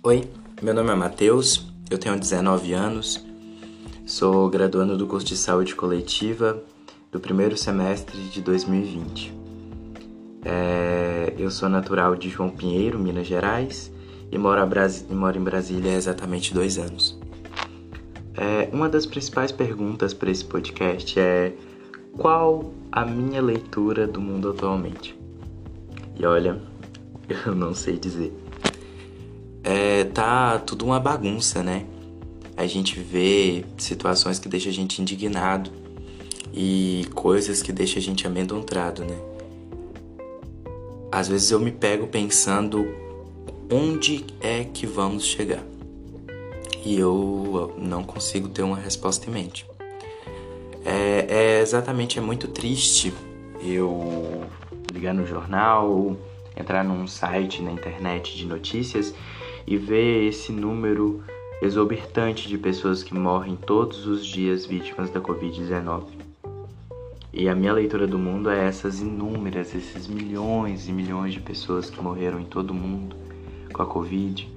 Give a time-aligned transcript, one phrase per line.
[0.00, 0.30] Oi,
[0.62, 3.26] meu nome é Matheus, eu tenho 19 anos,
[4.06, 6.62] sou graduando do curso de saúde coletiva
[7.10, 9.34] do primeiro semestre de 2020.
[10.44, 13.92] É, eu sou natural de João Pinheiro, Minas Gerais,
[14.30, 14.60] e moro,
[15.10, 17.18] moro em Brasília há exatamente dois anos.
[18.36, 21.52] É, uma das principais perguntas para esse podcast é
[22.16, 25.18] qual a minha leitura do mundo atualmente?
[26.16, 26.62] E olha,
[27.44, 28.32] eu não sei dizer
[29.62, 31.84] é, tá tudo uma bagunça, né?
[32.56, 35.70] A gente vê situações que deixam a gente indignado
[36.52, 39.16] e coisas que deixam a gente amedrontado, né?
[41.10, 42.86] Às vezes eu me pego pensando
[43.70, 45.62] onde é que vamos chegar.
[46.84, 49.66] E eu não consigo ter uma resposta em mente.
[50.84, 53.12] É, é exatamente, é muito triste
[53.62, 54.44] eu
[54.92, 56.16] ligar no jornal,
[56.56, 59.14] entrar num site na internet de notícias
[59.68, 61.22] e ver esse número
[61.60, 66.04] exorbitante de pessoas que morrem todos os dias vítimas da Covid-19.
[67.30, 71.90] E a minha leitura do mundo é essas inúmeras, esses milhões e milhões de pessoas
[71.90, 73.14] que morreram em todo o mundo
[73.70, 74.48] com a Covid.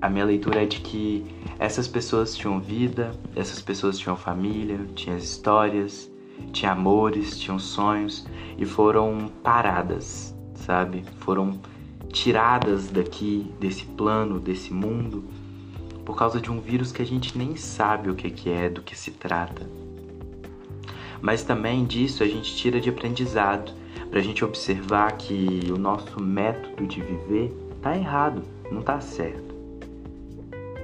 [0.00, 1.26] A minha leitura é de que
[1.58, 6.10] essas pessoas tinham vida, essas pessoas tinham família, tinham histórias,
[6.50, 11.04] tinham amores, tinham sonhos e foram paradas, sabe?
[11.18, 11.60] Foram
[12.12, 15.24] tiradas daqui, desse plano, desse mundo,
[16.04, 18.96] por causa de um vírus que a gente nem sabe o que é, do que
[18.96, 19.66] se trata.
[21.20, 23.72] Mas também disso a gente tira de aprendizado,
[24.10, 29.54] para a gente observar que o nosso método de viver está errado, não está certo.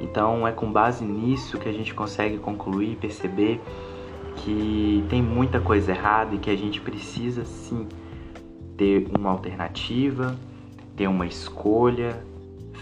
[0.00, 3.60] Então é com base nisso que a gente consegue concluir e perceber
[4.36, 7.86] que tem muita coisa errada e que a gente precisa sim
[8.76, 10.38] ter uma alternativa,
[10.98, 12.20] ter uma escolha,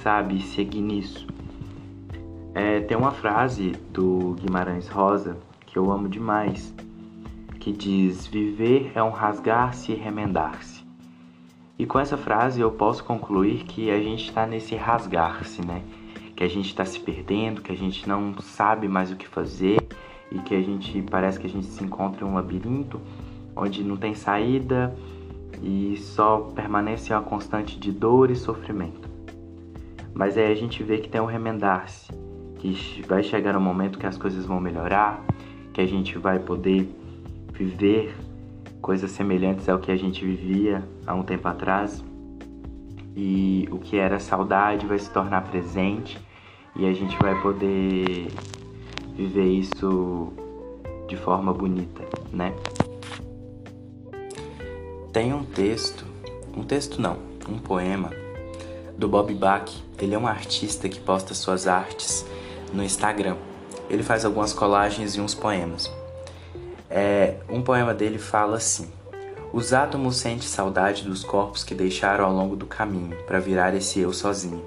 [0.03, 1.27] sabe, seguir nisso.
[2.55, 6.75] É, tem uma frase do Guimarães Rosa que eu amo demais,
[7.61, 10.83] que diz: Viver é um rasgar-se e remendar-se.
[11.79, 15.83] E com essa frase eu posso concluir que a gente está nesse rasgar-se, né?
[16.35, 19.77] Que a gente está se perdendo, que a gente não sabe mais o que fazer
[20.33, 22.99] e que a gente parece que a gente se encontra em um labirinto
[23.55, 24.97] onde não tem saída
[25.63, 29.09] e só permanece uma constante de dor e sofrimento.
[30.15, 32.11] Mas aí a gente vê que tem um remendar-se,
[32.59, 35.23] que vai chegar um momento que as coisas vão melhorar,
[35.73, 36.89] que a gente vai poder
[37.53, 38.17] viver
[38.81, 42.05] coisas semelhantes ao que a gente vivia há um tempo atrás.
[43.15, 46.19] E o que era saudade vai se tornar presente
[46.75, 48.29] e a gente vai poder
[49.15, 50.33] viver isso
[51.09, 52.55] de forma bonita, né?
[55.17, 56.05] Tem um texto,
[56.55, 57.17] um texto não,
[57.49, 58.11] um poema
[58.99, 59.65] do Bob Bach.
[59.99, 62.27] Ele é um artista que posta suas artes
[62.71, 63.39] no Instagram.
[63.89, 65.91] Ele faz algumas colagens e uns poemas.
[66.91, 68.93] É, um poema dele fala assim:
[69.55, 73.99] Os átomos sentem saudade dos corpos que deixaram ao longo do caminho para virar esse
[73.99, 74.67] eu sozinho.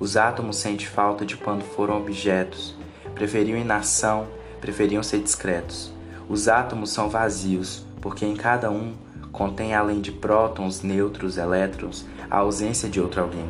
[0.00, 2.74] Os átomos sentem falta de quando foram objetos,
[3.14, 4.26] preferiam inação,
[4.60, 5.92] preferiam ser discretos.
[6.28, 8.92] Os átomos são vazios, porque em cada um
[9.34, 13.44] contém além de prótons, nêutrons, elétrons, a ausência de outro alguém.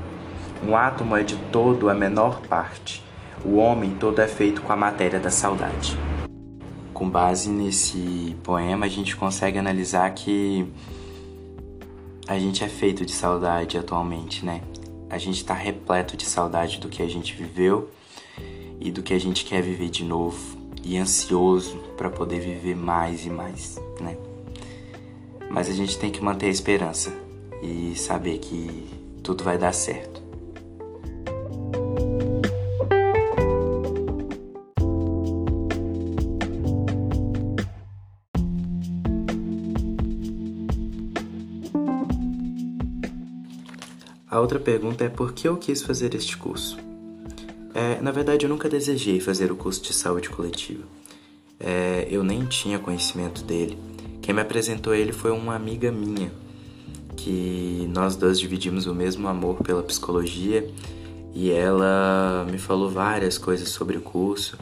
[0.67, 3.05] Um átomo é de todo a menor parte.
[3.45, 5.97] O homem todo é feito com a matéria da saudade.
[6.95, 10.67] Com base nesse poema, a gente consegue analisar que
[12.27, 14.63] a gente é feito de saudade atualmente, né?
[15.11, 17.91] A gente está repleto de saudade do que a gente viveu
[18.81, 23.27] e do que a gente quer viver de novo e ansioso para poder viver mais
[23.27, 24.17] e mais, né?
[25.55, 27.15] Mas a gente tem que manter a esperança
[27.63, 28.89] e saber que
[29.23, 30.21] tudo vai dar certo.
[44.29, 46.77] A outra pergunta é por que eu quis fazer este curso?
[47.73, 50.83] É, na verdade, eu nunca desejei fazer o curso de saúde coletiva.
[51.61, 53.94] É, eu nem tinha conhecimento dele.
[54.25, 56.33] Quem me apresentou ele foi uma amiga minha,
[57.15, 60.67] que nós dois dividimos o mesmo amor pela psicologia
[61.35, 64.57] e ela me falou várias coisas sobre o curso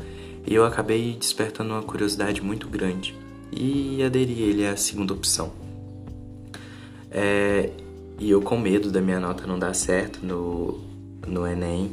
[0.44, 3.16] e eu acabei despertando uma curiosidade muito grande
[3.52, 5.52] e aderi ele à segunda opção.
[7.08, 7.70] É,
[8.18, 10.80] e eu com medo da minha nota não dar certo no,
[11.24, 11.92] no Enem,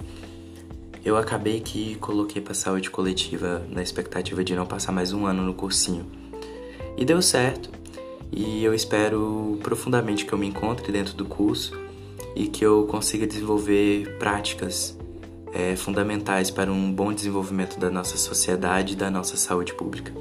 [1.05, 5.43] eu acabei que coloquei para saúde coletiva na expectativa de não passar mais um ano
[5.43, 6.17] no cursinho.
[6.99, 7.69] E deu certo.
[8.29, 11.79] E eu espero profundamente que eu me encontre dentro do curso
[12.35, 14.97] e que eu consiga desenvolver práticas
[15.53, 20.11] é, fundamentais para um bom desenvolvimento da nossa sociedade e da nossa saúde pública.